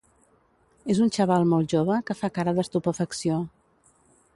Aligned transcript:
És 0.93 1.01
un 1.05 1.11
xaval 1.17 1.45
molt 1.53 1.71
jove 1.75 2.01
que 2.09 2.19
fa 2.23 2.33
cara 2.39 2.59
d'estupefacció. 2.61 3.43